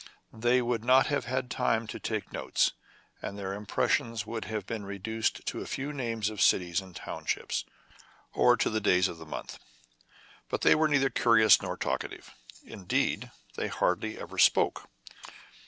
They 0.33 0.63
would 0.63 0.83
not 0.83 1.05
have 1.13 1.25
had 1.25 1.51
time 1.51 1.85
to 1.85 1.99
take 1.99 2.33
notes; 2.33 2.71
and 3.21 3.37
their 3.37 3.51
impres 3.51 3.89
sions 3.91 4.25
would 4.25 4.45
have 4.45 4.65
been 4.65 4.83
reduced 4.83 5.45
to 5.45 5.61
a 5.61 5.67
few 5.67 5.93
names 5.93 6.31
of 6.31 6.41
cities 6.41 6.81
and 6.81 6.95
townships, 6.95 7.65
or 8.33 8.57
to 8.57 8.71
the 8.71 8.81
days 8.81 9.07
of 9.07 9.19
the 9.19 9.27
month. 9.27 9.59
But 10.49 10.61
they 10.61 10.73
were 10.73 10.87
neither 10.87 11.11
curious 11.11 11.61
nor 11.61 11.77
talkative: 11.77 12.33
in 12.63 12.85
deed, 12.85 13.29
they 13.57 13.67
hardly 13.67 14.17
ever 14.19 14.39
spoke. 14.39 14.89